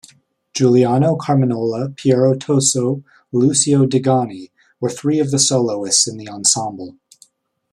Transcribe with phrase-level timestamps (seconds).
[0.55, 6.95] Giuliano Carmignola, Piero Toso, Lucio Degani were three of the soloists in the ensemble.